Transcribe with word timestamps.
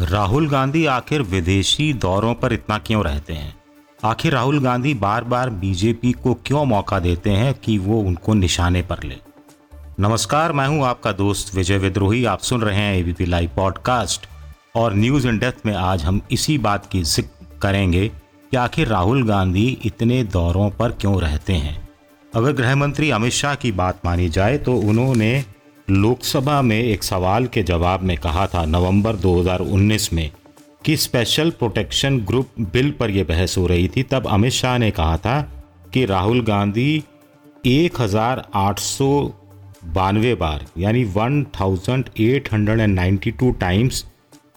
राहुल 0.00 0.48
गांधी 0.48 0.86
आखिर 0.86 1.22
विदेशी 1.22 1.92
दौरों 1.92 2.34
पर 2.34 2.52
इतना 2.52 2.78
क्यों 2.78 3.04
रहते 3.04 3.32
हैं? 3.32 3.56
आखिर 4.04 4.32
राहुल 4.32 4.64
गांधी 4.64 4.94
बार 4.94 5.24
बार 5.24 5.50
बीजेपी 5.50 6.12
को 6.12 6.34
क्यों 6.34 6.64
मौका 6.64 6.98
देते 6.98 7.30
हैं 7.30 7.54
कि 7.54 7.78
वो 7.78 8.00
उनको 8.00 8.34
निशाने 8.34 8.82
पर 8.82 9.02
ले? 9.02 9.16
नमस्कार, 10.00 10.52
मैं 10.52 10.68
हूँ 10.68 10.84
आपका 10.84 11.12
दोस्त 11.12 11.54
विजय 11.54 11.78
विद्रोही। 11.78 12.24
आप 12.24 12.38
सुन 12.38 12.62
रहे 12.62 12.76
हैं 12.76 12.96
एबीपी 12.96 13.26
लाइव 13.26 13.50
पॉडकास्ट 13.56 14.26
और 14.74 14.94
न्यूज़ 14.94 15.28
इन 15.28 15.38
डेप्थ 15.38 15.66
में 15.66 15.74
आज 15.74 16.04
हम 16.04 16.20
इसी 16.30 16.58
बात 16.58 16.86
की 16.86 17.02
ज़िक्र 17.02 17.58
करेंगे 17.62 18.08
कि 18.50 18.56
आखिर 18.56 18.88
राहुल 18.88 19.28
गांधी 19.28 19.78
इतने 19.84 20.24
दौरों 20.24 20.70
पर 20.70 20.90
क्यों 20.92 21.20
रहते 21.20 21.52
हैं? 21.52 21.83
अगर 22.34 22.52
गृह 22.52 22.76
मंत्री 22.76 23.10
अमित 23.10 23.32
शाह 23.32 23.54
की 23.54 23.72
बात 23.72 24.00
मानी 24.04 24.28
जाए 24.28 24.58
तो 24.58 24.76
उन्होंने 24.76 25.44
लोकसभा 25.90 26.62
में 26.62 26.80
एक 26.80 27.02
सवाल 27.02 27.46
के 27.46 27.62
जवाब 27.62 28.02
में 28.02 28.18
कहा 28.18 28.46
था 28.46 28.64
नवंबर 28.64 29.16
2019 29.16 30.12
में 30.12 30.30
कि 30.84 30.96
स्पेशल 30.96 31.50
प्रोटेक्शन 31.50 32.20
ग्रुप 32.20 32.48
बिल 32.60 32.90
पर 32.90 33.10
यह 33.10 33.24
बहस 33.24 33.58
हो 33.58 33.66
रही 33.66 33.88
थी। 33.88 34.02
तब 34.02 34.26
अमित 34.26 34.52
शाह 34.52 34.78
ने 34.78 34.90
कहा 34.90 35.16
था 35.16 35.64
कि 35.92 36.04
राहुल 36.04 36.42
गांधी 36.42 37.04
एक 37.66 37.96
बानवे 39.84 40.34
बार, 40.34 40.66
यानी 40.78 41.04
1892 41.04 43.60
टाइम्स 43.60 44.06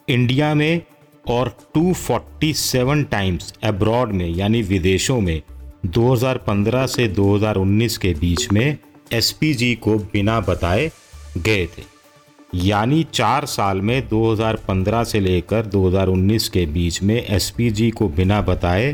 इंडिया 0.09 0.53
में 0.53 0.81
और 1.29 1.57
247 1.77 3.11
टाइम्स 3.11 3.53
अब्रॉड 3.63 4.11
में, 4.11 4.29
यानी 4.29 4.61
विदेशों 4.61 5.21
में 5.21 5.41
2015 5.87 6.85
से 6.87 7.07
2019 7.07 7.97
के 7.97 8.13
बीच 8.13 8.51
में 8.51 8.77
एसपीजी 9.13 9.73
को 9.75 9.97
बिना 10.13 10.39
बताए 10.39 10.91
गए 11.37 11.65
थे। 11.67 11.83
यानी 12.53 13.05
चार 13.13 13.45
साल 13.45 13.81
में 13.81 14.07
2015 14.09 15.03
से 15.03 15.19
लेकर 15.19 15.65
2019 15.65 16.47
के 16.47 16.65
बीच 16.65 17.01
में 17.03 17.15
एसपीजी 17.15 17.89
को 17.91 18.07
बिना 18.09 18.41
बताए 18.41 18.91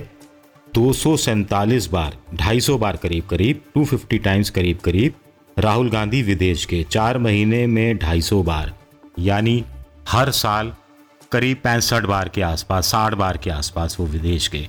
दो 0.75 0.93
सौ 0.93 1.15
सैंतालीस 1.17 1.87
बार 1.87 2.17
250 2.35 2.77
बार 2.77 2.97
करीब 2.97 3.25
करीब 3.25 3.61
250 3.77 4.23
टाइम्स 4.23 4.49
करीब 4.49 4.77
करीब 4.77 5.13
राहुल 5.57 5.89
गांधी 5.89 6.21
विदेश 6.21 6.65
के 6.65 6.83
चार 6.83 7.17
महीने 7.17 7.65
में 7.67 7.99
250 7.99 8.43
बार, 8.43 8.73
यानी 9.19 9.63
हर 10.09 10.31
साल 10.31 10.73
करीब 11.31 11.57
पैंसठ 11.63 12.03
बार 12.03 12.29
के 12.29 12.41
आसपास, 12.41 12.87
साठ 12.87 13.13
बार 13.13 13.37
के 13.37 13.49
आसपास 13.49 13.97
वो 13.99 14.05
विदेश 14.05 14.49
गए। 14.49 14.67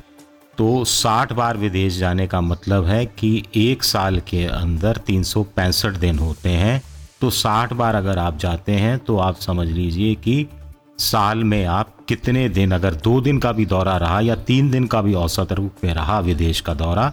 तो 0.58 0.84
60 0.84 1.32
बार 1.32 1.56
विदेश 1.56 1.96
जाने 1.98 2.26
का 2.26 2.40
मतलब 2.40 2.86
है 2.86 3.04
कि 3.08 3.42
एक 3.56 3.84
साल 3.84 4.20
के 4.20 4.44
अंदर 4.46 4.96
तीन 4.96 5.22
सौ 5.22 5.42
पैंसठ 5.56 5.96
दिन 5.96 6.18
होते 6.18 6.48
हैं। 6.48 6.82
तो 7.20 7.30
60 7.30 7.72
बार 7.72 7.94
अगर 7.94 8.18
आप 8.18 8.38
जाते 8.38 8.72
हैं 8.72 8.98
तो 8.98 9.16
आप 9.18 9.40
समझ 9.40 9.66
लीजिए 9.68 10.14
कि 10.14 10.46
साल 11.00 11.44
में 11.44 11.64
आप 11.64 11.96
कितने 12.08 12.48
दिन, 12.48 12.72
अगर 12.72 12.94
दो 12.94 13.20
दिन 13.20 13.38
का 13.38 13.52
भी 13.52 13.66
दौरा 13.66 13.96
रहा 13.96 14.20
या 14.20 14.34
तीन 14.42 14.70
दिन 14.70 14.86
का 14.86 15.02
भी 15.02 15.14
औसत 15.14 15.52
रूप 15.52 15.84
में 15.84 15.92
रहा 15.94 16.20
विदेश 16.20 16.60
का 16.60 16.74
दौरा 16.74 17.08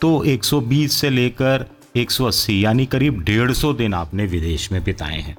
तो 0.00 0.24
120 0.24 0.88
से 0.90 1.10
लेकर 1.10 1.66
180 1.96 2.62
यानी 2.62 2.86
करीब 2.86 3.24
150 3.24 3.74
दिन 3.74 3.94
आपने 3.94 4.26
विदेश 4.26 4.70
में 4.72 4.82
बिताए 4.84 5.18
हैं। 5.18 5.36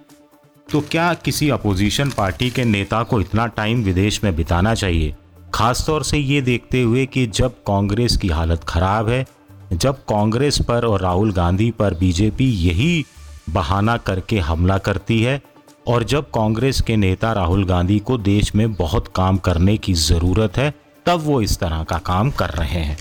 तो 0.70 0.82
क्या 0.82 1.14
किसी 1.16 1.50
अपोजिशन 1.50 2.10
पार्टी 2.10 2.50
के 2.50 2.66
नेता 2.66 3.04
को 3.04 3.20
इतना 3.22 3.48
टाइम 3.48 3.84
विदेश 3.84 4.24
में 4.24 4.36
बिताना 4.36 4.74
चाहिए? 4.76 5.16
खासतौर 5.54 6.04
से 6.04 6.18
ये 6.18 6.42
देखते 6.42 6.82
हुए 6.82 7.06
कि 7.06 7.26
जब 7.28 7.54
कांग्रेस 7.68 8.18
की 8.18 8.28
हालत 8.28 8.64
खराब 8.64 9.10
है, 9.10 9.26
जब 9.74 9.96
कांग्रेस 10.10 10.60
पर 10.60 10.86
और 10.86 11.02
राहुल 11.02 11.32
गांधी 11.34 11.70
पर 11.72 11.94
बीजेपी 11.94 12.50
यही 12.50 13.06
बहाना 13.50 13.98
करके 13.98 14.40
हमला 14.40 14.78
करती 14.78 15.22
है 15.24 15.42
और 15.88 16.04
जब 16.04 16.30
कांग्रेस 16.32 16.82
के 16.82 16.96
नेता 16.96 17.34
राहुल 17.34 17.66
गांधी 17.66 18.00
को 18.00 18.18
देश 18.18 18.54
में 18.56 18.74
बहुत 18.74 19.08
काम 19.16 19.38
करने 19.38 19.78
की 19.78 19.94
ज़रूरत 19.94 20.58
है, 20.58 20.74
तब 21.06 21.22
वो 21.24 21.42
इस 21.42 21.58
तरह 21.60 21.84
का 21.84 21.98
काम 21.98 22.32
कर 22.32 22.50
रहे 22.50 22.80
हैं। 22.80 22.98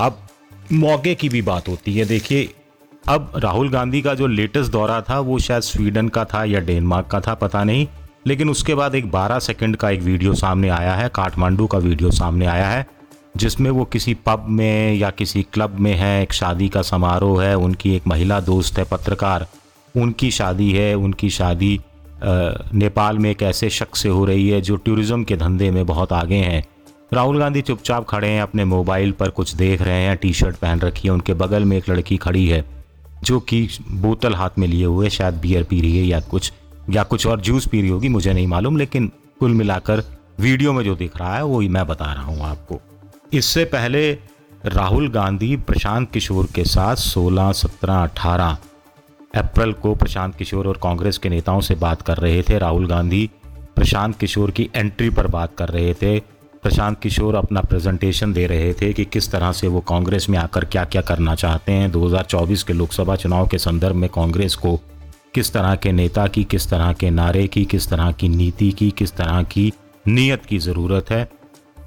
अब 0.00 0.18
मौके 0.72 1.14
की 1.14 1.28
भी 1.28 1.42
बात 1.42 1.68
होती 1.68 1.94
है, 1.94 2.04
देखिए, 2.04 2.48
अब 3.08 3.32
राहुल 3.36 3.68
गांधी 3.70 4.02
का 4.02 4.14
जो 4.14 4.26
लेटेस्ट 4.26 4.72
दौरा 4.72 5.00
था, 5.00 5.18
वो 5.20 5.38
शायद 5.38 5.62
स्वीडन 5.62 6.08
का 6.08 6.24
था 6.24 6.44
या 6.44 6.60
डेनमार्क 6.60 7.06
का 7.06 7.20
था, 7.20 7.34
पता 7.34 7.64
नहीं 7.64 7.86
लेकिन 8.26 8.50
उसके 8.50 8.74
बाद 8.74 8.94
एक 8.94 9.10
12 9.10 9.38
सेकंड 9.38 9.76
का 9.76 9.90
एक 9.90 10.00
वीडियो 10.02 10.34
सामने 10.34 10.68
आया 10.68 10.94
है, 10.94 11.08
काठमांडू 11.08 11.66
का 11.66 11.78
वीडियो 11.78 12.10
सामने 12.10 12.46
आया 12.46 12.68
है, 12.68 12.86
जिसमें 13.36 13.70
वो 13.70 13.84
किसी 13.84 14.14
पब 14.26 14.46
में 14.50 14.94
या 14.94 15.10
किसी 15.10 15.42
क्लब 15.52 15.78
में 15.78 15.94
है, 15.94 16.22
एक 16.22 16.32
शादी 16.32 16.68
का 16.68 16.82
समारोह 16.82 17.42
है, 17.44 17.54
उनकी 17.56 17.94
एक 17.96 18.06
महिला 18.06 18.40
दोस्त 18.40 18.78
है, 18.78 18.84
पत्रकार, 18.84 19.46
उनकी 19.94 20.30
शादी 20.30 20.70
है, 20.72 20.94
उनकी 20.94 21.30
शादी 21.30 21.78
नेपाल 22.22 23.18
में 23.18 23.30
एक 23.30 23.42
ऐसे 23.42 23.70
शख्स 23.70 24.00
से 24.02 24.08
हो 24.08 24.24
रही 24.24 24.48
है 24.48 24.60
जो 24.60 24.76
टूरिज़्म 24.76 25.24
के 25.24 25.36
धंधे 25.36 25.70
में 25.70 25.84
बहुत 25.86 26.12
आगे 26.12 26.36
हैं। 26.36 26.62
राहुल 27.12 27.38
गांधी 27.38 27.60
चुपचाप 27.62 28.06
खड़े 28.08 28.28
हैं, 28.28 28.40
अपने 28.42 28.64
मोबाइल 28.64 29.12
पर 29.12 29.30
कुछ 29.30 29.54
देख 29.54 29.82
रहे 29.82 30.02
हैं 30.02 30.16
टी 30.16 30.32
शर्ट 30.32 30.56
पहन 30.56 30.80
रखी 30.80 31.08
है, 31.08 31.14
उनके 31.14 31.34
बगल 31.34 31.64
में 31.64 31.76
एक 31.76 31.88
लड़की 31.90 32.16
खड़ी 32.16 32.46
है, 32.46 32.64
जो 33.24 33.38
कि 33.40 33.68
बोतल 33.90 34.34
हाथ 34.34 34.58
में 34.58 34.66
लिए 34.68 34.84
हुए, 34.84 35.10
शायद 35.10 35.34
बियर 35.34 35.62
पी 35.62 35.80
रही 35.80 35.98
है 35.98 36.04
या 36.04 36.20
कुछ। 36.20 36.52
या 36.90 37.02
कुछ 37.02 37.26
और 37.26 37.40
जूस 37.40 37.66
पी 37.66 37.80
रही 37.80 37.90
होगी 37.90 38.08
मुझे 38.08 38.32
नहीं 38.32 38.46
मालूम 38.46 38.76
लेकिन 38.76 39.10
कुल 39.40 39.50
मिलाकर 39.50 40.02
वीडियो 40.40 40.72
में 40.72 40.84
जो 40.84 40.94
दिख 40.96 41.16
रहा 41.16 41.36
है 41.36 41.44
वो 41.44 41.60
मैं 41.60 41.86
बता 41.86 42.12
रहा 42.12 42.22
हूँ 42.22 42.40
आपको। 42.40 42.80
इससे 43.32 43.64
पहले 43.64 44.12
राहुल 44.66 45.08
गांधी 45.08 45.56
प्रशांत 45.56 46.10
किशोर 46.12 46.46
के 46.54 46.64
साथ 46.64 46.96
16, 46.96 47.52
17, 47.52 48.02
18 48.02 48.56
अप्रैल 49.34 49.72
को 49.72 49.94
प्रशांत 49.94 50.34
किशोर 50.34 50.68
और 50.68 50.78
कांग्रेस 50.82 51.18
के 51.18 51.28
नेताओं 51.28 51.60
से 51.60 51.74
बात 51.74 52.02
कर 52.02 52.16
रहे 52.16 52.42
थे। 52.42 52.58
राहुल 52.58 52.86
गांधी 52.86 53.30
प्रशांत 53.76 54.16
किशोर 54.18 54.50
की 54.50 54.70
एंट्री 54.74 55.10
पर 55.10 55.26
बात 55.26 55.54
कर 55.58 55.68
रहे 55.68 55.94
थे। 55.94 56.18
प्रशांत 56.62 57.00
किशोर 57.00 57.34
अपना 57.34 57.60
प्रेजेंटेशन 57.60 58.32
दे 58.32 58.46
रहे 58.46 58.72
थे 58.72 58.92
कि 58.92 59.04
किस 59.04 59.30
तरह 59.30 59.52
से 59.52 59.68
वो 59.68 59.80
कांग्रेस 59.80 60.28
में 60.28 60.38
आकर 60.38 60.64
क्या 60.64 60.84
क्या 60.84 61.02
करना 61.02 61.34
चाहते 61.34 61.72
हैं। 61.72 61.90
2024 61.92 62.62
के 62.62 62.72
लोकसभा 62.72 63.16
चुनाव 63.16 63.46
के 63.46 63.58
संदर्भ 63.58 63.96
में 63.96 64.10
कांग्रेस 64.10 64.54
को 64.54 64.80
किस 65.34 65.52
तरह 65.52 65.74
के 65.74 65.92
नेता 65.92 66.26
की, 66.26 66.44
किस 66.44 66.68
तरह 66.70 66.92
के 66.92 67.10
नारे 67.10 67.46
की, 67.46 67.64
किस 67.64 67.88
तरह 67.88 68.10
की 68.12 68.28
नीति 68.28 68.70
की, 68.72 68.90
किस 68.90 69.12
तरह 69.12 69.42
की 69.42 69.72
नीयत 70.08 70.44
की 70.44 70.58
ज़रूरत 70.58 71.10
है। 71.10 71.28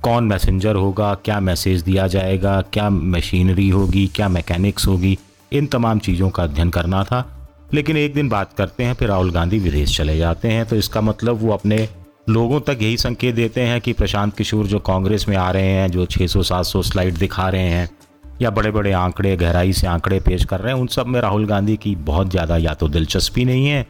कौन 0.03 0.23
मैसेंजर 0.23 0.75
होगा, 0.75 1.13
क्या 1.15 1.39
मैसेज 1.39 1.81
दिया 1.81 2.07
जाएगा, 2.07 2.61
क्या 2.73 2.89
मशीनरी 2.89 3.69
होगी, 3.69 4.07
क्या 4.07 4.29
मैकेनिक्स 4.29 4.87
होगी, 4.87 5.17
इन 5.51 5.65
तमाम 5.65 5.99
चीज़ों 5.99 6.29
का 6.29 6.43
अध्ययन 6.43 6.69
करना 6.69 7.03
था। 7.03 7.25
लेकिन 7.73 7.97
एक 7.97 8.13
दिन 8.13 8.29
बात 8.29 8.53
करते 8.53 8.83
हैं, 8.83 8.93
फिर 8.93 9.07
राहुल 9.07 9.31
गांधी 9.31 9.59
विदेश 9.59 9.97
चले 9.97 10.17
जाते 10.17 10.47
हैं 10.47 10.65
तो 10.65 10.75
इसका 10.75 11.01
मतलब 11.01 11.41
वो 11.41 11.51
अपने 11.53 11.87
लोगों 12.29 12.59
तक 12.59 12.77
यही 12.81 12.97
संकेत 12.97 13.35
देते 13.35 13.61
हैं 13.61 13.79
कि 13.81 13.93
प्रशांत 13.93 14.35
किशोर 14.37 14.67
जो 14.67 14.79
कांग्रेस 14.79 15.25
में 15.29 15.35
आ 15.37 15.49
रहे 15.51 15.67
हैं, 15.67 15.89
जो 15.91 16.05
600-700 16.05 16.81
स्लाइड 16.83 17.17
दिखा 17.17 17.47
रहे 17.49 17.69
हैं 17.69 17.89
या 18.41 18.49
बड़े 18.49 18.71
बड़े 18.71 18.91
आंकड़े, 18.93 19.35
गहराई 19.37 19.73
से 19.73 19.87
आंकड़े 19.87 20.19
पेश 20.19 20.45
कर 20.45 20.59
रहे 20.59 20.73
हैं, 20.73 20.81
उन 20.81 20.87
सब 20.87 21.07
में 21.07 21.19
राहुल 21.21 21.45
गांधी 21.45 21.75
की 21.77 21.95
बहुत 22.05 22.29
ज़्यादा 22.31 22.57
या 22.57 22.73
तो 22.73 22.87
दिलचस्पी 22.89 23.45
नहीं 23.45 23.67
है, 23.67 23.85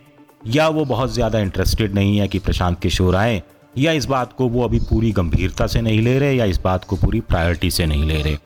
या 0.48 0.68
वो 0.70 0.86
बहुत 0.86 1.14
ज़्यादा 1.14 1.40
इंटरेस्टेड 1.40 1.94
नहीं 1.96 2.18
है 2.18 2.28
कि 2.28 2.40
प्रशांत 2.40 2.80
किशोर 2.80 3.16
आए, 3.16 3.42
या 3.74 3.92
इस 3.92 4.06
बात 4.06 4.34
को 4.34 4.48
वो 4.48 4.64
अभी 4.64 4.80
पूरी 4.80 5.12
गंभीरता 5.12 5.68
से 5.68 5.82
नहीं 5.82 6.02
ले 6.02 6.18
रहे, 6.20 6.34
या 6.34 6.46
इस 6.46 6.60
बात 6.64 6.84
को 6.84 6.96
पूरी 6.96 7.20
प्रायोरिटी 7.22 7.72
से 7.72 7.86
नहीं 7.86 8.06
ले 8.06 8.22
रहे। 8.22 8.38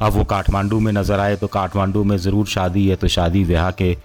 अब 0.00 0.12
वो 0.12 0.24
काठमांडू 0.24 0.80
में 0.80 0.92
नज़र 0.92 1.20
आए 1.20 1.36
तो 1.36 1.46
काठमांडू 1.48 2.02
में 2.04 2.16
ज़रूर 2.16 2.46
शादी 2.46 2.86
है 2.88 2.96
तो 2.96 3.08
शादी 3.08 3.44
ब्याह 3.44 3.70
के 3.70 3.96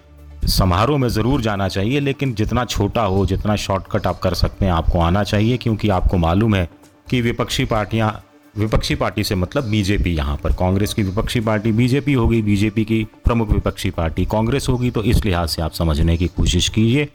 समारोह 0.47 0.97
में 0.97 1.07
ज़रूर 1.09 1.41
जाना 1.41 1.67
चाहिए, 1.67 1.99
लेकिन 1.99 2.33
जितना 2.33 2.65
छोटा 2.65 3.03
हो, 3.03 3.25
जितना 3.25 3.55
शॉर्टकट 3.55 4.07
आप 4.07 4.19
कर 4.19 4.33
सकते 4.33 4.65
हैं, 4.65 4.71
आपको 4.71 4.99
आना 4.99 5.23
चाहिए, 5.23 5.57
क्योंकि 5.57 5.89
आपको 5.89 6.17
मालूम 6.17 6.55
है 6.55 6.67
कि 7.09 7.21
विपक्षी 7.21 7.65
पार्टियाँ 7.65 8.11
विपक्षी 8.57 8.95
पार्टी 8.95 9.23
से 9.23 9.35
मतलब 9.35 9.63
बीजेपी 9.63 10.13
यहाँ 10.15 10.35
पर। 10.43 10.53
कांग्रेस 10.53 10.93
की 10.93 11.03
विपक्षी 11.03 11.39
पार्टी 11.39 11.71
बीजेपी 11.71 12.13
होगी, 12.13 12.41
बीजेपी 12.41 12.85
की 12.85 13.03
प्रमुख 13.25 13.51
विपक्षी 13.51 13.89
पार्टी 13.91 14.25
कांग्रेस 14.25 14.67
होगी 14.69 14.89
तो 14.91 15.03
इस 15.03 15.23
लिहाज 15.25 15.49
से 15.49 15.61
आप 15.61 15.71
समझने 15.73 16.17
की 16.17 16.27
कोशिश 16.27 16.69
कीजिए। 16.69 17.07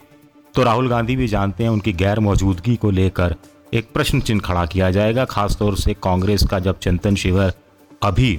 तो 0.55 0.63
राहुल 0.63 0.89
गांधी 0.89 1.17
भी 1.17 1.29
जानते 1.29 1.65
हैं, 1.65 1.71
उनकी 1.71 1.93
गैर 1.95 2.21
मौजूदगी 2.21 2.77
को 2.77 2.91
लेकर 2.91 3.35
एक 3.75 3.89
प्रश्न 3.95 4.21
चिन्ह 4.21 4.41
खड़ा 4.41 4.65
किया 4.67 4.91
जाएगा, 4.91 5.25
खासतौर 5.25 5.77
से 5.77 5.95
कांग्रेस 6.03 6.43
का 6.43 6.59
जब 6.59 6.79
चिंतन 6.79 7.15
शिविर 7.15 7.53
अभी 8.03 8.39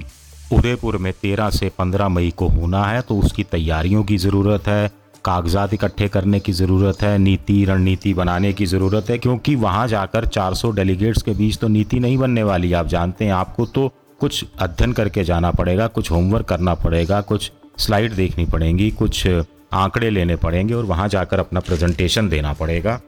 उदयपुर 0.52 0.96
में 0.96 1.12
तेरह 1.12 1.50
से 1.50 1.70
पंद्रह 1.78 2.08
मई 2.08 2.32
को 2.36 2.48
होना 2.48 2.84
है 2.84 3.00
तो 3.00 3.18
उसकी 3.18 3.42
तैयारियों 3.44 4.02
की 4.04 4.16
ज़रूरत 4.18 4.68
है। 4.68 4.90
कागजात 5.24 5.74
इकट्ठे 5.74 6.08
करने 6.08 6.40
की 6.40 6.52
ज़रूरत 6.52 7.02
है, 7.02 7.16
नीति, 7.18 7.64
रणनीति 7.64 8.12
बनाने 8.14 8.52
की 8.52 8.66
ज़रूरत 8.66 9.10
है, 9.10 9.18
क्योंकि 9.18 9.54
वहाँ 9.56 9.86
जाकर 9.88 10.26
400 10.26 10.70
डेलीगेट्स 10.70 11.22
के 11.22 11.30
बीच 11.30 11.58
तो 11.58 11.68
नीति 11.68 12.00
नहीं 12.00 12.18
बनने 12.18 12.42
वाली। 12.42 12.72
आप 12.72 12.86
जानते 12.86 13.24
हैं, 13.24 13.32
आपको 13.32 13.66
तो 13.66 13.90
कुछ 14.20 14.44
अध्ययन 14.60 14.92
करके 14.92 15.24
जाना 15.24 15.50
पड़ेगा, 15.50 15.86
कुछ 15.86 16.10
होमवर्क 16.10 16.46
करना 16.46 16.74
पड़ेगा, 16.74 17.20
कुछ 17.20 17.50
स्लाइड 17.78 18.14
देखनी 18.14 18.44
पड़ेंगी, 18.44 18.90
कुछ 18.90 19.26
आंकड़े 19.26 20.10
लेने 20.10 20.36
पड़ेंगे 20.36 20.74
और 20.74 20.84
वहाँ 20.84 21.08
जाकर 21.08 21.38
अपना 21.38 21.60
प्रेजेंटेशन 21.60 22.28
देना 22.28 22.52
पड़ेगा। 22.52 23.00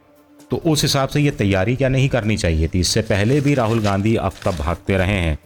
तो 0.51 0.57
उस 0.67 0.83
हिसाब 0.83 1.09
से 1.09 1.21
ये 1.21 1.31
तैयारी 1.31 1.77
क्या 1.77 1.89
नहीं 1.89 2.09
करनी 2.09 2.37
चाहिए 2.37 2.69
थी? 2.69 2.81
इससे 2.81 3.01
पहले 3.03 3.41
भी 3.41 3.55
राहुल 3.55 3.81
गांधी 3.81 4.15
अब 4.17 4.33
तब 4.45 4.57
भागते 4.57 4.97
रहे 4.97 5.19
हैं। 5.19 5.39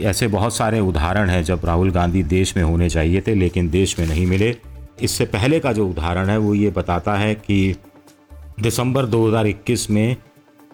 ऐसे 0.00 0.26
बहुत 0.28 0.54
सारे 0.54 0.80
उदाहरण 0.80 1.30
हैं 1.30 1.42
जब 1.44 1.64
राहुल 1.64 1.90
गांधी 1.90 2.22
देश 2.22 2.56
में 2.56 2.62
होने 2.64 2.88
चाहिए 2.90 3.20
थे, 3.20 3.34
लेकिन 3.34 3.70
देश 3.70 3.98
में 3.98 4.06
नहीं 4.06 4.26
मिले। 4.26 4.56
इससे 5.02 5.24
पहले 5.24 5.60
का 5.60 5.72
जो 5.72 5.88
उदाहरण 5.88 6.28
है, 6.28 6.38
वो 6.38 6.54
ये 6.54 6.70
बताता 6.70 7.14
है 7.14 7.34
कि 7.34 7.76
दिसंबर 8.60 9.06
2021 9.06 9.90
में 9.90 10.16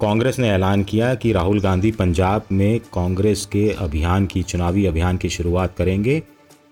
कांग्रेस 0.00 0.38
ने 0.38 0.48
ऐलान 0.50 0.84
किया 0.84 1.14
कि 1.14 1.32
राहुल 1.32 1.60
गांधी 1.60 1.90
पंजाब 1.90 2.42
में 2.52 2.80
कांग्रेस 2.80 3.46
के 3.46 3.70
अभियान 3.70 4.26
की, 4.26 4.42
चुनावी 4.42 4.86
अभियान 4.86 5.16
की 5.16 5.28
शुरुआत 5.28 5.74
करेंगे, 5.76 6.22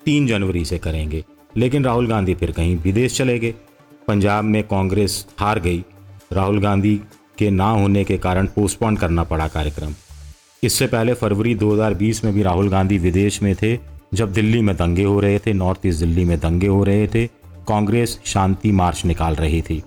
तीन 0.04 0.26
जनवरी 0.26 0.64
से 0.64 0.78
करेंगे। 0.78 1.24
लेकिन 1.56 1.84
राहुल 1.84 2.06
गांधी 2.06 2.34
फिर 2.34 2.50
कहीं 2.50 2.76
विदेश 2.76 3.16
चले 3.16 3.38
गए। 3.38 3.54
पंजाब 4.08 4.44
में 4.44 4.62
कांग्रेस 4.62 5.26
हार 5.38 5.60
गई। 5.60 5.84
राहुल 6.32 6.60
गांधी 6.60 7.00
के 7.38 7.50
ना 7.50 7.70
होने 7.70 8.04
के 8.04 8.18
कारण 8.18 8.46
पोस्टपोन 8.46 8.96
करना 8.96 9.24
पड़ा 9.24 9.48
कार्यक्रम। 9.48 9.94
इससे 10.64 10.86
पहले 10.86 11.14
फरवरी 11.14 11.54
2020 11.54 12.24
में 12.24 12.34
भी 12.34 12.42
राहुल 12.42 12.68
गांधी 12.68 12.98
विदेश 12.98 13.42
में 13.42 13.56
थे, 13.62 13.78
जब 14.14 14.32
दिल्ली 14.32 14.60
में 14.60 14.76
दंगे 14.76 15.04
हो 15.04 15.20
रहे 15.20 15.38
थे, 15.38 15.52
नॉर्थ 15.52 15.86
ईस्ट 15.86 16.00
दिल्ली 16.00 16.24
में 16.24 16.40
दंगे 16.40 16.66
हो 16.66 16.84
रहे 16.84 17.06
थे। 17.06 17.28
कांग्रेस 17.68 18.18
शांति 18.24 18.72
मार्च 18.72 19.04
निकाल 19.04 19.34
रही 19.34 19.62
थी। 19.62 19.82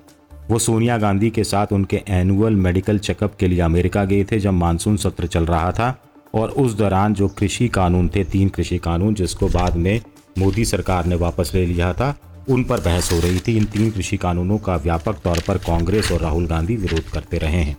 वो 0.52 0.60
सोनिया 0.60 0.98
गांधी 0.98 1.30
के 1.30 1.44
साथ 1.44 1.68
उनके 1.72 2.02
एनुअल 2.08 2.56
मेडिकल 2.56 3.00
चेकअप 3.00 3.36
के 3.36 3.48
लिए 3.48 3.60
अमेरिका 3.60 4.06
गए 4.06 4.24
थे 4.24 4.40
जब 4.40 4.54
मानसून 4.54 4.98
सत्र 4.98 5.28
चल 5.28 5.46
रहा 5.46 5.72
था 5.72 6.02
और 6.34 6.50
उस 6.50 6.74
दौरान 6.74 7.14
जो 7.14 7.28
कृषि 7.28 7.68
कानून 7.68 8.10
थे, 8.16 8.24
तीन 8.24 8.50
कृषि 8.50 8.78
कानून 8.78 9.14
जिसको 9.14 9.48
बाद 9.48 9.76
में 9.76 10.02
मोदी 10.38 10.66
सरकार 10.66 11.06
ने 11.06 11.16
वापस 11.16 11.52
ले 11.54 11.66
लिया 11.66 11.94
था, 11.94 12.16
उन 12.50 12.64
पर 12.64 12.80
बहस 12.80 13.12
हो 13.12 13.20
रही 13.20 13.40
थी। 13.40 13.58
इन 13.58 13.66
तीन 13.66 13.92
कृषि 13.92 14.18
कानूनों 14.18 14.58
का 14.58 14.76
व्यापक 14.76 15.16
तौर 15.24 15.44
पर 15.48 15.58
कांग्रेस 15.58 16.12
और 16.12 16.20
राहुल 16.20 16.48
गांधी 16.48 16.76
विरोध 16.76 17.04
करते 17.04 17.38
रहे 17.38 17.62
हैं। 17.64 17.78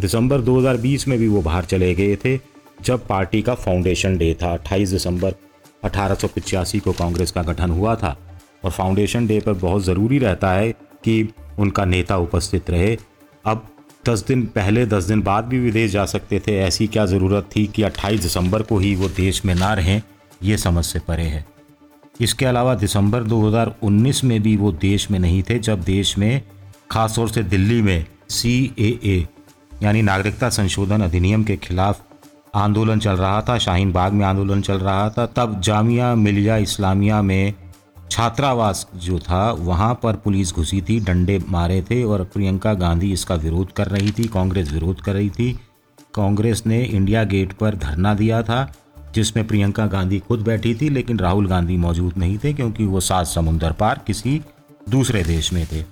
दिसंबर 0.00 0.40
2020 0.40 1.08
में 1.08 1.18
भी 1.18 1.28
वो 1.28 1.42
बाहर 1.42 1.64
चले 1.64 1.94
गए 1.94 2.16
थे, 2.16 2.38
जब 2.82 3.06
पार्टी 3.06 3.42
का 3.42 3.54
फाउंडेशन 3.54 4.16
डे 4.16 4.36
था। 4.42 4.52
28 4.52 4.90
दिसंबर 4.90 5.34
अठारह 5.84 6.16
को 6.76 6.92
कांग्रेस 6.92 7.30
का 7.30 7.42
गठन 7.42 7.70
हुआ 7.70 7.94
था। 7.94 8.16
और 8.64 8.70
फाउंडेशन 8.70 9.26
डे 9.26 9.40
पर 9.40 9.52
बहुत 9.52 9.82
ज़रूरी 9.82 10.18
रहता 10.18 10.52
है 10.52 10.70
कि 11.04 11.28
उनका 11.58 11.84
नेता 11.84 12.16
उपस्थित 12.18 12.70
रहे। 12.70 12.96
अब 13.44 13.66
दस 14.08 14.24
दिन 14.26 14.42
पहले, 14.46 14.84
दस 14.86 15.04
दिन 15.04 15.22
बाद 15.22 15.44
भी 15.44 15.58
विदेश 15.58 15.90
जा 15.90 16.04
सकते 16.06 16.40
थे। 16.40 16.58
ऐसी 16.58 16.86
क्या 16.86 17.06
ज़रूरत 17.06 17.48
थी 17.56 17.66
कि 17.66 17.82
28 17.82 18.20
दिसंबर 18.20 18.62
को 18.62 18.78
ही 18.78 18.94
वो 18.94 19.08
देश 19.08 19.44
में 19.44 19.54
ना 19.54 19.72
रहें? 19.74 20.00
ये 20.42 20.56
समझ 20.56 20.84
से 20.84 20.98
परे 20.98 21.24
है। 21.24 21.44
इसके 22.20 22.46
अलावा 22.46 22.74
दिसंबर 22.74 23.22
2019 23.24 24.22
में 24.24 24.40
भी 24.42 24.56
वो 24.56 24.72
देश 24.72 25.10
में 25.10 25.18
नहीं 25.18 25.42
थे, 25.42 25.58
जब 25.58 25.82
देश 25.82 26.16
में 26.18 26.42
ख़ास 26.90 27.14
तौर 27.16 27.28
से 27.28 27.42
दिल्ली 27.42 27.80
में 27.82 28.04
सी 28.30 29.26
यानी 29.72 30.02
नागरिकता 30.02 30.48
संशोधन 30.48 31.00
अधिनियम 31.00 31.44
के 31.44 31.56
खिलाफ 31.56 32.02
आंदोलन 32.54 32.98
चल 32.98 33.12
रहा 33.12 33.40
था 33.42 33.56
शाहीन 33.58 33.92
बाग 33.92 34.12
में 34.12 34.24
आंदोलन 34.26 34.62
चल 34.62 34.78
रहा 34.78 35.08
था। 35.10 35.26
तब 35.26 35.60
जामिया 35.60 36.14
मिलिया 36.14 36.56
इस्लामिया 36.58 37.20
में 37.22 37.52
छात्रावास 38.10 38.86
जो 38.96 39.18
था, 39.18 39.50
वहाँ 39.52 40.00
पर 40.02 40.16
पुलिस 40.16 40.54
घुसी 40.54 40.82
थी, 40.82 41.00
डंडे 41.00 41.40
मारे 41.48 41.82
थे 41.82 42.02
और 42.02 42.24
प्रियंका 42.24 42.74
गांधी 42.74 43.12
इसका 43.12 43.34
विरोध 43.34 43.72
कर 43.72 43.86
रही 43.86 44.10
थी, 44.10 44.24
कांग्रेस 44.24 44.72
विरोध 44.72 45.00
कर 45.00 45.12
रही 45.12 45.30
थी। 45.30 45.60
कांग्रेस 46.14 46.62
ने 46.66 46.82
इंडिया 46.82 47.24
गेट 47.24 47.52
पर 47.52 47.74
धरना 47.74 48.14
दिया 48.14 48.42
था, 48.42 48.72
जिसमें 49.14 49.46
प्रियंका 49.46 49.86
गांधी 49.86 50.18
खुद 50.18 50.40
बैठी 50.40 50.74
थी, 50.74 50.88
लेकिन 50.88 51.18
राहुल 51.18 51.48
गांधी 51.48 51.76
मौजूद 51.76 52.14
नहीं 52.16 52.38
थे, 52.38 52.52
क्योंकि 52.52 52.84
वो 52.84 53.00
सात 53.00 53.26
समुंदर 53.26 53.72
पार 53.72 54.00
किसी 54.06 54.40
दूसरे 54.88 55.22
देश 55.22 55.52
में 55.52 55.66
थे। 55.72 55.84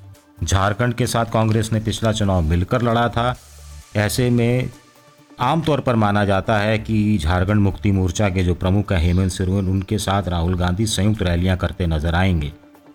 झारखंड 0.44 0.94
के 0.94 1.06
साथ 1.06 1.24
कांग्रेस 1.24 1.72
ने 1.72 1.80
पिछला 1.80 2.12
चुनाव 2.12 2.42
मिलकर 2.42 2.82
लड़ा 2.82 3.08
था। 3.08 3.36
ऐसे 3.96 4.30
में 4.30 4.70
आमतौर 5.40 5.80
पर 5.80 5.96
माना 5.96 6.24
जाता 6.24 6.58
है 6.58 6.78
कि 6.78 7.18
झारखंड 7.18 7.60
मुक्ति 7.60 7.92
मोर्चा 7.92 8.28
के 8.28 8.44
जो 8.44 8.54
प्रमुख 8.54 8.92
हैं, 8.92 8.98
हेमंत 8.98 9.30
सोरेन 9.30 9.68
उनके 9.68 9.98
साथ 9.98 10.22
राहुल 10.28 10.54
गांधी 10.54 10.86
संयुक्त 10.86 11.22
रैलियाँ 11.22 11.56
करते 11.56 11.86
नज़र 11.86 12.14
आएँगे। 12.14 12.52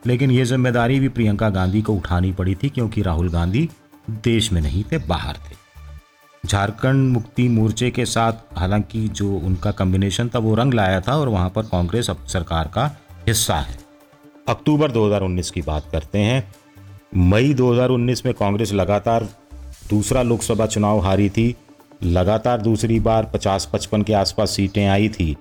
लेकिन 0.08 0.32
ये 0.32 0.46
ज़िम्मेदारी 0.46 1.00
भी 1.00 1.10
प्रियंका 1.10 1.50
गांधी 1.50 1.82
को 1.82 1.94
उठानी 1.94 2.32
पड़ी 2.32 2.56
थी 2.56 2.70
क्योंकि 2.70 3.02
राहुल 3.02 3.30
गांधी 3.30 3.70
देश 4.10 4.52
में 4.52 4.62
नहीं 4.62 4.84
थे, 4.84 4.98
बाहर 4.98 5.36
थे। 5.36 5.56
झारखंड 6.48 7.14
मुक्ति 7.14 7.48
मोर्चे 7.50 7.92
के 7.92 8.06
साथ, 8.06 8.34
हालाँकि 8.58 9.08
जो 9.08 9.38
उनका 9.38 9.72
कम्बिनेशन 9.72 10.30
था, 10.30 10.40
वो 10.40 10.56
रंग 10.56 10.74
लाया 10.74 11.02
था 11.02 11.18
और 11.18 11.30
वहाँ 11.30 11.50
पर 11.50 11.62
कांग्रेस 11.62 12.10
अब 12.10 12.26
सरकार 12.28 12.72
का 12.74 12.98
हिस्सा 13.28 13.56
है। 13.56 13.78
अक्टूबर 14.48 14.92
2019 14.92 15.52
की 15.52 15.62
बात 15.62 15.84
करते 15.92 16.20
हैं। 16.20 16.54
मई 17.16 17.54
2019 17.54 18.26
में 18.26 18.36
कांग्रेस 18.36 18.74
लगातार 18.74 19.24
दूसरा 19.90 20.22
लोकसभा 20.22 20.66
चुनाव 20.66 21.00
हारी 21.00 21.30
थी। 21.30 21.56
लगातार 22.04 22.62
दूसरी 22.62 23.00
बार 23.00 23.30
50-55 23.34 24.04
के 24.04 24.14
आसपास 24.14 24.50
सीटें 24.50 24.86
आई 24.88 25.10
थी 25.10 25.36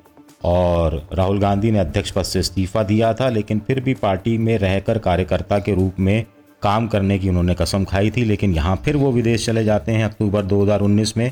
और 0.45 0.95
राहुल 1.13 1.39
गांधी 1.41 1.71
ने 1.71 1.79
अध्यक्ष 1.79 2.11
पद 2.11 2.23
से 2.23 2.41
इस्तीफा 2.41 2.83
दिया 2.83 3.13
था, 3.15 3.29
लेकिन 3.29 3.61
फिर 3.61 3.81
भी 3.81 3.95
पार्टी 3.95 4.37
में 4.39 4.57
रहकर 4.59 4.99
कार्यकर्ता 4.99 5.59
के 5.59 5.75
रूप 5.75 6.01
में 6.01 6.25
काम 6.63 6.87
करने 6.89 7.19
की 7.19 7.29
उन्होंने 7.29 7.55
कसम 7.55 7.85
खाई 7.85 8.11
थी। 8.11 8.25
लेकिन 8.25 8.55
यहाँ 8.55 8.77
फिर 8.85 8.97
वो 8.97 9.13
विदेश 9.13 9.47
चले 9.47 9.65
जाते 9.65 9.93
हैं 9.93 10.05
अक्टूबर 10.05 10.45
2019 10.45 11.17
में, 11.17 11.31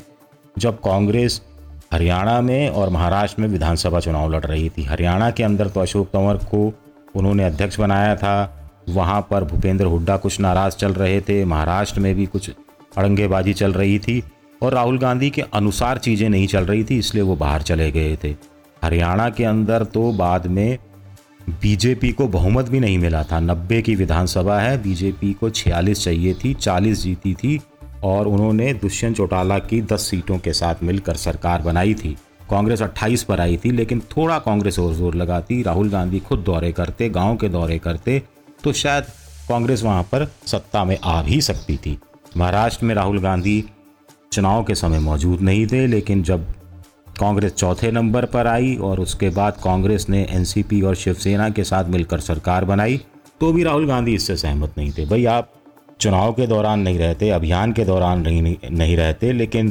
जब 0.57 0.79
कांग्रेस 0.79 1.41
हरियाणा 1.93 2.39
में 2.41 2.69
और 2.69 2.89
महाराष्ट्र 2.89 3.41
में 3.41 3.47
विधानसभा 3.49 3.99
चुनाव 3.99 4.33
लड़ 4.33 4.43
रही 4.45 4.69
थी। 4.69 4.83
हरियाणा 4.83 5.29
के 5.31 5.43
अंदर 5.43 5.67
तो 5.67 5.79
अशोक 5.79 6.07
तंवर 6.07 6.37
को 6.45 6.71
उन्होंने 7.15 7.43
अध्यक्ष 7.43 7.79
बनाया 7.79 8.15
था, 8.15 8.73
वहाँ 8.89 9.21
पर 9.31 9.43
भूपेंद्र 9.43 9.85
हुड्डा 9.85 10.17
कुछ 10.17 10.39
नाराज़ 10.39 10.75
चल 10.75 10.93
रहे 10.93 11.21
थे, 11.21 11.43
महाराष्ट्र 11.45 11.99
में 11.99 12.13
भी 12.15 12.25
कुछ 12.25 12.49
अड़ंगेबाजी 12.97 13.53
चल 13.53 13.73
रही 13.73 13.99
थी। 13.99 14.23
और 14.61 14.73
राहुल 14.73 14.97
गांधी 14.99 15.29
के 15.29 15.41
अनुसार 15.53 15.97
चीज़ें 15.97 16.27
नहीं 16.29 16.47
चल 16.47 16.65
रही 16.65 16.83
थी, 16.83 16.97
इसलिए 16.99 17.23
वो 17.23 17.35
बाहर 17.35 17.61
चले 17.61 17.91
गए 17.91 18.17
थे। 18.23 18.35
हरियाणा 18.81 19.29
के 19.29 19.43
अंदर 19.43 19.83
तो 19.85 20.11
बाद 20.13 20.47
में 20.47 20.77
बीजेपी 21.61 22.11
को 22.11 22.27
बहुमत 22.29 22.69
भी 22.69 22.79
नहीं 22.79 22.97
मिला 22.99 23.23
था। 23.23 23.39
नब्बे 23.39 23.81
की 23.81 23.95
विधानसभा 23.95 24.59
है, 24.59 24.81
बीजेपी 24.83 25.31
को 25.33 25.49
छियालीस 25.51 26.03
चाहिए 26.03 26.33
थी, 26.35 26.53
चालीस 26.55 27.01
जीती 27.03 27.33
थी 27.33 27.59
और 28.03 28.27
उन्होंने 28.27 28.73
दुष्यंत 28.73 29.17
चौटाला 29.17 29.57
की 29.59 29.81
दस 29.83 30.01
सीटों 30.01 30.37
के 30.37 30.53
साथ 30.53 30.83
मिलकर 30.83 31.15
सरकार 31.17 31.61
बनाई 31.61 31.93
थी। 31.93 32.15
कांग्रेस 32.49 32.81
28 32.81 33.23
पर 33.23 33.41
आई 33.41 33.57
थी, 33.57 33.71
लेकिन 33.71 33.99
थोड़ा 34.11 34.37
कांग्रेस 34.39 34.79
और 34.79 34.93
ज़ोर 34.93 35.15
लगाती। 35.15 35.61
राहुल 35.63 35.89
गांधी 35.89 36.19
खुद 36.19 36.39
दौरे 36.39 36.71
करते, 36.71 37.09
गाँव 37.09 37.35
के 37.37 37.49
दौरे 37.49 37.77
करते 37.79 38.21
तो 38.63 38.73
शायद 38.73 39.03
कांग्रेस 39.49 39.83
वहाँ 39.83 40.03
पर 40.03 40.25
सत्ता 40.47 40.83
में 40.85 40.97
आ 40.97 41.21
भी 41.23 41.39
सकती 41.41 41.77
थी। 41.77 41.97
महाराष्ट्र 42.37 42.85
में 42.85 42.93
राहुल 42.95 43.19
गांधी 43.19 43.63
चुनाव 44.31 44.63
के 44.63 44.75
समय 44.75 44.99
मौजूद 44.99 45.41
नहीं 45.41 45.65
थे, 45.67 45.85
लेकिन 45.87 46.21
जब 46.23 46.45
कांग्रेस 47.19 47.53
चौथे 47.53 47.91
नंबर 47.91 48.25
पर 48.25 48.47
आई 48.47 48.75
और 48.75 48.99
उसके 48.99 49.29
बाद 49.29 49.57
कांग्रेस 49.63 50.05
ने 50.09 50.21
एनसीपी 50.31 50.81
और 50.81 50.95
शिवसेना 50.95 51.49
के 51.49 51.63
साथ 51.63 51.89
मिलकर 51.89 52.19
सरकार 52.19 52.65
बनाई 52.65 52.99
तो 53.41 53.51
भी 53.53 53.63
राहुल 53.63 53.87
गांधी 53.87 54.13
इससे 54.15 54.35
सहमत 54.37 54.73
नहीं 54.77 54.91
थे। 54.91 55.05
भाई, 55.05 55.25
आप 55.25 55.51
चुनाव 55.99 56.31
के 56.33 56.47
दौरान 56.47 56.79
नहीं 56.79 56.99
रहते, 56.99 57.29
अभियान 57.29 57.73
के 57.73 57.85
दौरान 57.85 58.21
नहीं 58.21 58.55
नहीं 58.71 58.95
रहते, 58.97 59.31
लेकिन 59.33 59.69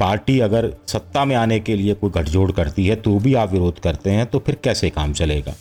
पार्टी 0.00 0.38
अगर 0.40 0.72
सत्ता 0.88 1.24
में 1.24 1.36
आने 1.36 1.60
के 1.60 1.76
लिए 1.76 1.94
कोई 1.94 2.10
गठजोड़ 2.10 2.50
करती 2.52 2.86
है 2.86 2.96
तो 2.96 3.18
भी 3.18 3.34
आप 3.34 3.52
विरोध 3.52 3.78
करते 3.78 4.10
हैं 4.10 4.26
तो 4.26 4.38
फिर 4.38 4.58
कैसे 4.64 4.90
काम 4.90 5.12
चलेगा? 5.12 5.54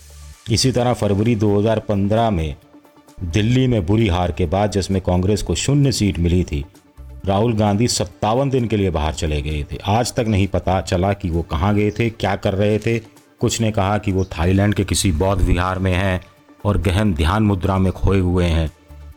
इसी 0.52 0.72
तरह 0.72 0.94
फरवरी 0.94 1.36
2015 1.36 2.30
में 2.32 2.56
दिल्ली 3.24 3.68
में 3.68 3.86
बुरी 3.86 4.08
हार 4.08 4.32
के 4.32 4.46
बाद 4.46 4.72
जिसमें 4.72 5.02
कांग्रेस 5.02 5.42
को 5.42 5.56
शून्य 5.56 5.92
सीट 5.92 6.20
मिली 6.20 6.44
थी 6.44 6.66
राहुल 7.26 7.54
गांधी 7.54 7.88
सत्तावन 7.88 8.50
दिन 8.50 8.68
के 8.68 8.78
लिए 8.78 8.90
बाहर 8.90 9.14
चले 9.14 9.42
गए 9.42 9.64
थे। 9.72 9.78
आज 9.86 10.14
तक 10.14 10.26
नहीं 10.28 10.48
पता 10.48 10.80
चला 10.82 11.12
कि 11.14 11.30
वो 11.30 11.42
कहाँ 11.42 11.74
गए 11.76 11.92
थे, 11.92 12.10
क्या 12.10 12.36
कर 12.36 12.54
रहे 12.54 12.80
थे। 12.80 13.00
कुछ 13.40 13.60
ने 13.62 13.72
कहा 13.72 13.98
कि 13.98 14.12
वो 14.12 14.24
थाईलैंड 14.38 14.74
के 14.74 14.84
किसी 14.84 15.12
बौद्ध 15.12 15.42
विहार 15.42 15.80
में 15.80 15.94
हैं 15.94 16.22
और 16.66 16.78
गहन 16.78 17.14
ध्यान 17.14 17.44
मुद्रा 17.44 17.78
में 17.78 17.92
खोए 17.94 18.20
हुए 18.20 18.46
हैं। 18.46 18.72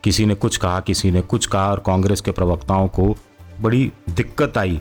किसी 0.04 0.26
ने 0.26 0.34
कुछ 0.34 0.56
कहा, 0.56 0.80
किसी 0.80 1.10
ने 1.10 1.20
कुछ 1.20 1.46
कहा 1.46 1.70
और 1.70 1.82
कांग्रेस 1.86 2.20
के 2.20 2.30
प्रवक्ताओं 2.30 2.88
को 2.88 3.14
बड़ी 3.60 3.90
दिक्कत 4.10 4.58
आई 4.58 4.80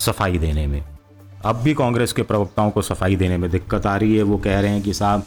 सफ़ाई 0.00 0.38
देने 0.38 0.66
में। 0.66 0.82
अब 1.44 1.56
भी 1.56 1.74
कांग्रेस 1.74 2.12
के 2.12 2.22
प्रवक्ताओं 2.22 2.70
को 2.70 2.82
सफ़ाई 2.82 3.16
देने 3.16 3.38
में 3.38 3.50
दिक्कत 3.50 3.86
आ 3.86 3.96
रही 3.96 4.16
है। 4.16 4.22
वो 4.22 4.38
कह 4.38 4.60
रहे 4.60 4.70
हैं 4.70 4.82
कि 4.82 4.92
साहब, 4.94 5.22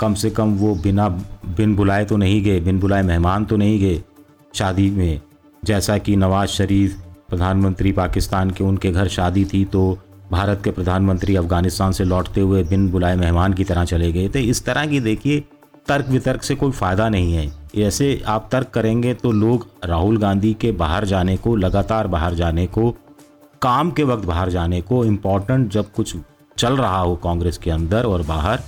कम 0.00 0.14
से 0.14 0.30
कम 0.30 0.54
वो 0.54 0.74
बिना, 0.74 1.08
बिन 1.08 1.74
बुलाए 1.76 2.04
तो 2.04 2.16
नहीं 2.16 2.42
गए, 2.42 2.60
बिन 2.60 2.80
बुलाए 2.80 3.02
मेहमान 3.02 3.44
तो 3.44 3.56
नहीं 3.56 3.78
गए 3.80 4.02
शादी 4.54 4.90
में। 4.90 5.20
जैसा 5.62 5.96
कि 5.98 6.16
नवाज़ 6.16 6.50
शरीफ, 6.50 6.96
प्रधानमंत्री 7.28 7.92
पाकिस्तान 7.92 8.50
के 8.50 8.64
उनके 8.64 8.90
घर 8.90 9.08
शादी 9.08 9.44
थी 9.44 9.64
तो 9.64 9.98
भारत 10.30 10.60
के 10.64 10.70
प्रधानमंत्री 10.70 11.36
अफ़गानिस्तान 11.36 11.92
से 11.92 12.04
लौटते 12.04 12.40
हुए 12.40 12.62
बिन 12.64 12.88
बुलाए 12.90 13.16
मेहमान 13.16 13.52
की 13.52 13.64
तरह 13.64 13.84
चले 13.84 14.10
गए। 14.12 14.28
थे 14.28 14.40
इस 14.40 14.64
तरह 14.64 14.86
की 14.86 15.00
देखिए 15.00 15.44
तर्क 15.88 16.08
वितर्क 16.08 16.42
से 16.42 16.54
कोई 16.54 16.70
फ़ायदा 16.70 17.08
नहीं 17.08 17.34
है। 17.34 17.50
ऐसे 17.78 18.22
आप 18.26 18.48
तर्क 18.52 18.68
करेंगे 18.68 19.14
तो 19.14 19.32
लोग 19.32 19.66
राहुल 19.84 20.18
गांधी 20.18 20.52
के 20.54 20.72
बाहर 20.72 21.04
जाने 21.04 21.36
को, 21.36 21.54
लगातार 21.56 22.06
बाहर 22.06 22.34
जाने 22.34 22.66
को, 22.66 22.90
काम 23.62 23.90
के 23.90 24.02
वक्त 24.02 24.24
बाहर 24.24 24.50
जाने 24.50 24.80
को 24.80 25.04
इम्पोर्टेंट 25.04 25.70
जब 25.72 25.92
कुछ 25.92 26.16
चल 26.58 26.76
रहा 26.76 26.98
हो 26.98 27.16
कांग्रेस 27.16 27.58
के 27.58 27.70
अंदर 27.70 28.04
और 28.04 28.22
बाहर, 28.22 28.60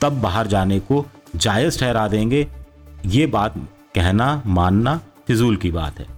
तब 0.00 0.20
बाहर 0.22 0.46
जाने 0.46 0.80
को 0.80 1.04
जायज़ 1.36 1.78
ठहरा 1.80 2.06
देंगे। 2.08 2.46
ये 3.06 3.26
बात 3.26 3.54
कहना, 3.94 4.42
मानना 4.46 5.00
फिजूल 5.26 5.56
की 5.56 5.70
बात 5.70 5.98
है। 6.00 6.13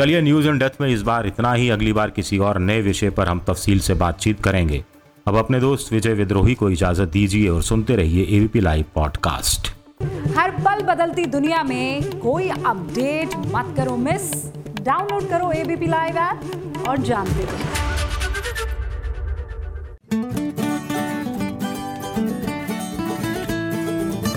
चलिए 0.00 0.20
न्यूज़ 0.22 0.46
एंड 0.48 0.60
डेथ 0.60 0.80
में 0.80 0.88
इस 0.88 1.02
बार 1.02 1.26
इतना 1.26 1.52
ही। 1.52 1.68
अगली 1.70 1.92
बार 1.92 2.10
किसी 2.10 2.38
और 2.38 2.58
नए 2.58 2.80
विषय 2.80 3.10
पर 3.10 3.28
हम 3.28 3.40
तफसील 3.48 3.80
से 3.80 3.94
बातचीत 3.94 4.40
करेंगे। 4.40 4.84
अब 5.28 5.36
अपने 5.36 5.60
दोस्त 5.60 5.92
विजय 5.92 6.12
विद्रोही 6.12 6.54
को 6.54 6.70
इजाज़त 6.70 7.08
दीजिए 7.08 7.48
और 7.48 7.62
सुनते 7.62 7.96
रहिए 7.96 8.22
एबीपी 8.36 8.60
लाइव 8.60 8.84
पॉडकास्ट 8.94 9.68
हर 10.36 10.50
पल 10.50 10.82
बदलती 10.82 11.24
दुनिया 11.26 11.62
में 11.62 12.18
कोई 12.18 12.48
अपडेट 12.48 13.36
मत 13.36 13.74
करो 13.76 13.96
मिस 13.96 14.32
डाउनलोड 14.80 15.28
करो 15.28 15.50
एबीपी 15.52 15.86
लाइव 15.86 16.16
ऐप 16.18 16.88
और 16.88 16.98
जानते 16.98 17.44
रहो। 17.44 17.58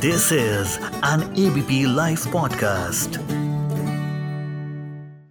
This 0.02 0.32
is 0.34 0.78
an 1.06 1.24
ABP 1.48 1.96
live 1.96 2.18
podcast 2.34 3.20